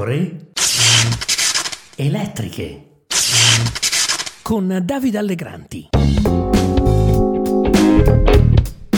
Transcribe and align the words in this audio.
pecore 0.00 0.46
elettriche 1.96 3.04
con 4.40 4.80
Davide 4.82 5.18
Allegranti. 5.18 5.88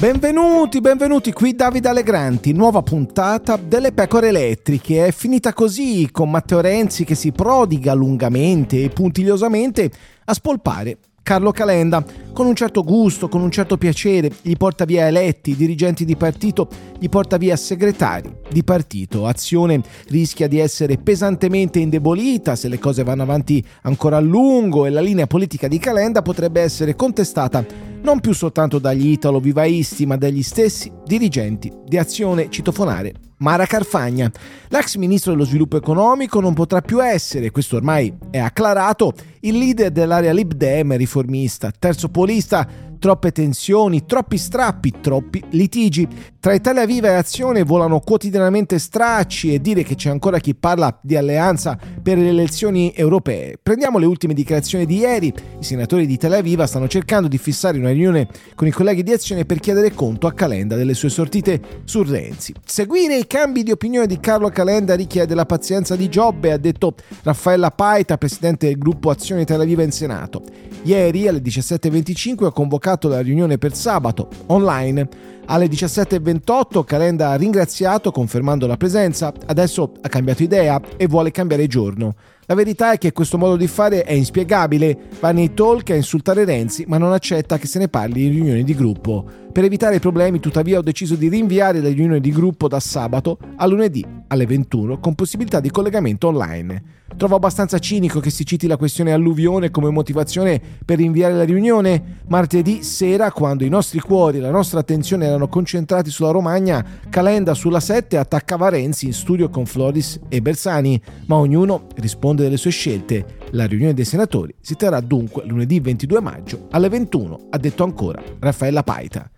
Benvenuti, 0.00 0.80
benvenuti 0.80 1.32
qui 1.32 1.54
Davide 1.54 1.88
Allegranti, 1.88 2.52
nuova 2.52 2.82
puntata 2.82 3.56
delle 3.56 3.92
pecore 3.92 4.28
elettriche. 4.28 5.06
È 5.06 5.12
finita 5.12 5.52
così 5.52 6.08
con 6.10 6.32
Matteo 6.32 6.60
Renzi 6.60 7.04
che 7.04 7.14
si 7.14 7.30
prodiga 7.30 7.94
lungamente 7.94 8.82
e 8.82 8.88
puntigliosamente 8.88 9.90
a 10.24 10.34
spolpare 10.34 10.98
Carlo 11.28 11.52
Calenda, 11.52 12.02
con 12.32 12.46
un 12.46 12.54
certo 12.54 12.82
gusto, 12.82 13.28
con 13.28 13.42
un 13.42 13.50
certo 13.50 13.76
piacere, 13.76 14.32
gli 14.40 14.56
porta 14.56 14.86
via 14.86 15.08
eletti, 15.08 15.54
dirigenti 15.54 16.06
di 16.06 16.16
partito, 16.16 16.66
gli 16.98 17.10
porta 17.10 17.36
via 17.36 17.54
segretari 17.54 18.34
di 18.48 18.64
partito. 18.64 19.26
Azione 19.26 19.82
rischia 20.06 20.48
di 20.48 20.58
essere 20.58 20.96
pesantemente 20.96 21.80
indebolita 21.80 22.56
se 22.56 22.68
le 22.68 22.78
cose 22.78 23.02
vanno 23.02 23.24
avanti 23.24 23.62
ancora 23.82 24.16
a 24.16 24.20
lungo 24.20 24.86
e 24.86 24.90
la 24.90 25.02
linea 25.02 25.26
politica 25.26 25.68
di 25.68 25.78
Calenda 25.78 26.22
potrebbe 26.22 26.62
essere 26.62 26.96
contestata 26.96 27.62
non 28.00 28.20
più 28.20 28.32
soltanto 28.32 28.78
dagli 28.78 29.08
italo-vivaisti 29.08 30.06
ma 30.06 30.16
dagli 30.16 30.42
stessi 30.42 30.90
dirigenti 31.04 31.70
di 31.84 31.98
Azione 31.98 32.48
Citofonare 32.48 33.27
Mara 33.38 33.66
Carfagna. 33.66 34.30
L'ex 34.68 34.96
ministro 34.96 35.32
dello 35.32 35.44
sviluppo 35.44 35.76
economico 35.76 36.40
non 36.40 36.54
potrà 36.54 36.80
più 36.80 37.02
essere, 37.04 37.50
questo 37.50 37.76
ormai 37.76 38.12
è 38.30 38.38
acclarato, 38.38 39.12
il 39.40 39.56
leader 39.56 39.90
dell'area 39.90 40.32
Lib 40.32 40.52
Dem 40.54 40.96
riformista, 40.96 41.72
terzo 41.76 42.08
polista 42.08 42.66
troppe 42.98 43.32
tensioni, 43.32 44.04
troppi 44.06 44.36
strappi, 44.36 44.94
troppi 45.00 45.42
litigi. 45.50 46.06
Tra 46.40 46.54
Italia 46.54 46.86
Viva 46.86 47.08
e 47.08 47.14
Azione 47.14 47.62
volano 47.62 48.00
quotidianamente 48.00 48.78
stracci 48.78 49.52
e 49.52 49.60
dire 49.60 49.82
che 49.82 49.96
c'è 49.96 50.08
ancora 50.08 50.38
chi 50.38 50.54
parla 50.54 50.96
di 51.02 51.16
alleanza 51.16 51.78
per 52.02 52.18
le 52.18 52.28
elezioni 52.28 52.92
europee. 52.94 53.58
Prendiamo 53.62 53.98
le 53.98 54.06
ultime 54.06 54.34
dichiarazioni 54.34 54.86
di 54.86 54.98
ieri. 54.98 55.26
I 55.60 55.64
senatori 55.64 56.06
di 56.06 56.12
Italia 56.12 56.40
Viva 56.40 56.66
stanno 56.66 56.88
cercando 56.88 57.28
di 57.28 57.38
fissare 57.38 57.78
una 57.78 57.90
riunione 57.90 58.28
con 58.54 58.66
i 58.66 58.70
colleghi 58.70 59.02
di 59.02 59.12
Azione 59.12 59.44
per 59.44 59.60
chiedere 59.60 59.92
conto 59.92 60.26
a 60.26 60.32
Calenda 60.32 60.76
delle 60.76 60.94
sue 60.94 61.08
sortite 61.08 61.60
su 61.84 62.02
Renzi. 62.02 62.54
Seguire 62.64 63.16
i 63.16 63.26
cambi 63.26 63.62
di 63.62 63.70
opinione 63.70 64.06
di 64.06 64.20
Carlo 64.20 64.48
Calenda 64.48 64.94
richiede 64.94 65.34
la 65.34 65.46
pazienza 65.46 65.96
di 65.96 66.08
Giobbe, 66.08 66.52
ha 66.52 66.58
detto 66.58 66.94
Raffaella 67.22 67.70
Paita, 67.70 68.16
presidente 68.16 68.66
del 68.66 68.78
gruppo 68.78 69.10
Azione 69.10 69.42
Italia 69.42 69.64
Viva 69.64 69.82
in 69.82 69.92
Senato. 69.92 70.42
Ieri 70.82 71.26
alle 71.26 71.42
17.25 71.42 72.46
ha 72.46 72.52
convocato 72.52 72.87
la 73.08 73.20
riunione 73.20 73.58
per 73.58 73.74
sabato 73.74 74.28
online. 74.46 75.08
Alle 75.46 75.66
17.28 75.66 76.84
Calenda 76.84 77.30
ha 77.30 77.34
ringraziato 77.36 78.10
confermando 78.10 78.66
la 78.66 78.76
presenza, 78.76 79.32
adesso 79.46 79.92
ha 80.00 80.08
cambiato 80.08 80.42
idea 80.42 80.80
e 80.96 81.06
vuole 81.06 81.30
cambiare 81.30 81.66
giorno. 81.66 82.14
La 82.46 82.54
verità 82.54 82.92
è 82.92 82.98
che 82.98 83.12
questo 83.12 83.38
modo 83.38 83.56
di 83.56 83.66
fare 83.66 84.04
è 84.04 84.12
inspiegabile, 84.12 84.96
va 85.20 85.32
nei 85.32 85.52
talk 85.54 85.90
a 85.90 85.94
insultare 85.94 86.44
Renzi 86.44 86.84
ma 86.86 86.98
non 86.98 87.12
accetta 87.12 87.58
che 87.58 87.66
se 87.66 87.78
ne 87.78 87.88
parli 87.88 88.24
in 88.24 88.32
riunioni 88.32 88.64
di 88.64 88.74
gruppo. 88.74 89.46
Per 89.58 89.66
evitare 89.66 89.98
problemi 89.98 90.38
tuttavia 90.38 90.78
ho 90.78 90.82
deciso 90.82 91.16
di 91.16 91.28
rinviare 91.28 91.80
la 91.80 91.88
riunione 91.88 92.20
di 92.20 92.30
gruppo 92.30 92.68
da 92.68 92.78
sabato 92.78 93.38
a 93.56 93.66
lunedì 93.66 94.06
alle 94.28 94.46
21 94.46 95.00
con 95.00 95.16
possibilità 95.16 95.58
di 95.58 95.68
collegamento 95.68 96.28
online. 96.28 96.82
Trovo 97.16 97.34
abbastanza 97.34 97.80
cinico 97.80 98.20
che 98.20 98.30
si 98.30 98.46
citi 98.46 98.68
la 98.68 98.76
questione 98.76 99.12
alluvione 99.12 99.72
come 99.72 99.90
motivazione 99.90 100.62
per 100.84 100.98
rinviare 100.98 101.34
la 101.34 101.42
riunione. 101.42 102.20
Martedì 102.28 102.84
sera, 102.84 103.32
quando 103.32 103.64
i 103.64 103.68
nostri 103.68 103.98
cuori 103.98 104.38
e 104.38 104.42
la 104.42 104.52
nostra 104.52 104.78
attenzione 104.78 105.26
erano 105.26 105.48
concentrati 105.48 106.08
sulla 106.08 106.30
Romagna, 106.30 106.86
Calenda 107.08 107.52
sulla 107.54 107.80
7 107.80 108.16
attaccava 108.16 108.68
Renzi 108.68 109.06
in 109.06 109.12
studio 109.12 109.48
con 109.48 109.66
Floris 109.66 110.20
e 110.28 110.40
Bersani, 110.40 111.02
ma 111.26 111.34
ognuno 111.34 111.88
risponde 111.96 112.44
delle 112.44 112.58
sue 112.58 112.70
scelte. 112.70 113.26
La 113.50 113.66
riunione 113.66 113.94
dei 113.94 114.04
senatori 114.04 114.54
si 114.60 114.76
terrà 114.76 115.00
dunque 115.00 115.44
lunedì 115.46 115.80
22 115.80 116.20
maggio 116.20 116.68
alle 116.70 116.88
21, 116.88 117.46
ha 117.50 117.58
detto 117.58 117.82
ancora 117.82 118.22
Raffaella 118.38 118.84
Paita. 118.84 119.28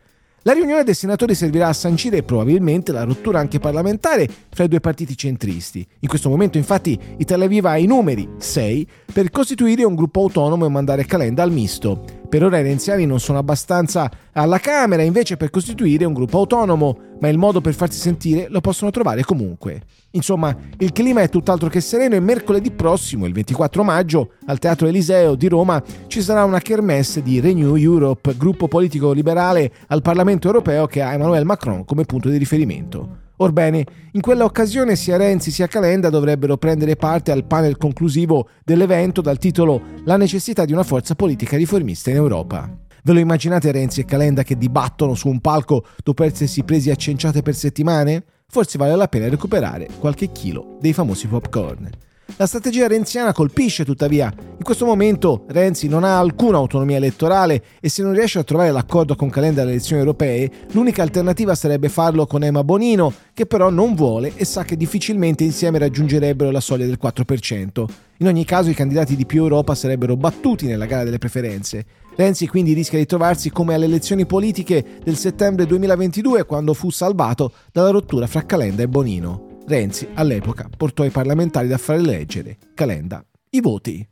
La 0.44 0.54
riunione 0.54 0.84
dei 0.84 0.94
senatori 0.94 1.34
servirà 1.34 1.68
a 1.68 1.74
sancire 1.74 2.22
probabilmente 2.22 2.92
la 2.92 3.04
rottura 3.04 3.38
anche 3.40 3.58
parlamentare 3.58 4.26
fra 4.48 4.64
i 4.64 4.68
due 4.68 4.80
partiti 4.80 5.14
centristi. 5.14 5.86
In 5.98 6.08
questo 6.08 6.30
momento 6.30 6.56
infatti 6.56 6.98
Italia 7.18 7.46
Viva 7.46 7.72
ha 7.72 7.76
i 7.76 7.84
numeri 7.84 8.26
6 8.38 8.88
per 9.12 9.30
costituire 9.30 9.84
un 9.84 9.94
gruppo 9.94 10.22
autonomo 10.22 10.64
e 10.64 10.70
mandare 10.70 11.04
Calenda 11.04 11.42
al 11.42 11.52
misto. 11.52 12.04
Per 12.26 12.42
ora 12.42 12.58
i 12.58 12.62
renziani 12.62 13.04
non 13.04 13.20
sono 13.20 13.36
abbastanza 13.36 14.10
alla 14.32 14.58
Camera 14.58 15.02
invece 15.02 15.36
per 15.36 15.50
costituire 15.50 16.06
un 16.06 16.14
gruppo 16.14 16.38
autonomo, 16.38 17.09
ma 17.20 17.28
il 17.28 17.38
modo 17.38 17.60
per 17.60 17.74
farsi 17.74 17.98
sentire 17.98 18.46
lo 18.48 18.60
possono 18.60 18.90
trovare 18.90 19.22
comunque. 19.22 19.82
Insomma, 20.12 20.56
il 20.78 20.92
clima 20.92 21.22
è 21.22 21.28
tutt'altro 21.28 21.68
che 21.68 21.80
sereno 21.80 22.16
e 22.16 22.20
mercoledì 22.20 22.70
prossimo, 22.72 23.26
il 23.26 23.32
24 23.32 23.84
maggio, 23.84 24.32
al 24.46 24.58
Teatro 24.58 24.88
Eliseo 24.88 25.36
di 25.36 25.48
Roma 25.48 25.82
ci 26.08 26.20
sarà 26.20 26.44
una 26.44 26.60
kermesse 26.60 27.22
di 27.22 27.38
Renew 27.38 27.76
Europe, 27.76 28.34
gruppo 28.36 28.66
politico 28.66 29.12
liberale 29.12 29.70
al 29.88 30.02
Parlamento 30.02 30.48
europeo 30.48 30.86
che 30.86 31.02
ha 31.02 31.12
Emmanuel 31.12 31.44
Macron 31.44 31.84
come 31.84 32.04
punto 32.04 32.28
di 32.28 32.38
riferimento. 32.38 33.28
Orbene, 33.36 33.86
in 34.12 34.20
quella 34.20 34.44
occasione 34.44 34.96
sia 34.96 35.16
Renzi 35.16 35.50
sia 35.50 35.66
Calenda 35.66 36.10
dovrebbero 36.10 36.58
prendere 36.58 36.96
parte 36.96 37.30
al 37.30 37.44
panel 37.44 37.78
conclusivo 37.78 38.48
dell'evento 38.62 39.22
dal 39.22 39.38
titolo 39.38 39.80
La 40.04 40.18
necessità 40.18 40.66
di 40.66 40.72
una 40.72 40.82
forza 40.82 41.14
politica 41.14 41.56
riformista 41.56 42.10
in 42.10 42.16
Europa. 42.16 42.88
Ve 43.02 43.12
lo 43.12 43.18
immaginate 43.18 43.72
Renzi 43.72 44.00
e 44.00 44.04
Calenda 44.04 44.42
che 44.42 44.58
dibattono 44.58 45.14
su 45.14 45.28
un 45.28 45.40
palco 45.40 45.84
dopo 46.02 46.24
essersi 46.24 46.62
presi 46.64 46.90
a 46.90 46.96
cenciate 46.96 47.42
per 47.42 47.54
settimane? 47.54 48.24
Forse 48.46 48.78
vale 48.78 48.96
la 48.96 49.08
pena 49.08 49.28
recuperare 49.28 49.88
qualche 49.98 50.32
chilo 50.32 50.76
dei 50.80 50.92
famosi 50.92 51.26
popcorn. 51.26 51.88
La 52.36 52.46
strategia 52.46 52.86
renziana 52.86 53.32
colpisce 53.32 53.84
tuttavia. 53.84 54.32
In 54.36 54.62
questo 54.62 54.84
momento 54.84 55.44
Renzi 55.48 55.88
non 55.88 56.04
ha 56.04 56.18
alcuna 56.18 56.58
autonomia 56.58 56.96
elettorale 56.96 57.62
e 57.80 57.88
se 57.88 58.02
non 58.02 58.12
riesce 58.12 58.38
a 58.38 58.44
trovare 58.44 58.70
l'accordo 58.70 59.14
con 59.16 59.30
Calenda 59.30 59.62
alle 59.62 59.72
elezioni 59.72 60.00
europee, 60.00 60.50
l'unica 60.72 61.02
alternativa 61.02 61.54
sarebbe 61.54 61.88
farlo 61.88 62.26
con 62.26 62.42
Emma 62.42 62.64
Bonino, 62.64 63.12
che 63.32 63.46
però 63.46 63.70
non 63.70 63.94
vuole 63.94 64.32
e 64.36 64.44
sa 64.44 64.64
che 64.64 64.76
difficilmente 64.76 65.44
insieme 65.44 65.78
raggiungerebbero 65.78 66.50
la 66.50 66.60
soglia 66.60 66.86
del 66.86 66.98
4%. 67.02 67.84
In 68.18 68.26
ogni 68.26 68.44
caso 68.44 68.70
i 68.70 68.74
candidati 68.74 69.16
di 69.16 69.26
più 69.26 69.42
Europa 69.42 69.74
sarebbero 69.74 70.16
battuti 70.16 70.66
nella 70.66 70.86
gara 70.86 71.04
delle 71.04 71.18
preferenze. 71.18 71.84
Renzi 72.16 72.46
quindi 72.46 72.74
rischia 72.74 72.98
di 72.98 73.06
trovarsi 73.06 73.50
come 73.50 73.74
alle 73.74 73.86
elezioni 73.86 74.26
politiche 74.26 74.84
del 75.02 75.16
settembre 75.16 75.64
2022 75.66 76.44
quando 76.44 76.74
fu 76.74 76.90
salvato 76.90 77.52
dalla 77.72 77.90
rottura 77.90 78.26
fra 78.26 78.44
Calenda 78.44 78.82
e 78.82 78.88
Bonino. 78.88 79.49
Renzi 79.70 80.08
all'epoca 80.14 80.68
portò 80.76 81.04
i 81.04 81.10
parlamentari 81.10 81.68
da 81.68 81.78
fare 81.78 82.00
leggere, 82.00 82.56
Calenda, 82.74 83.24
i 83.50 83.60
voti. 83.60 84.04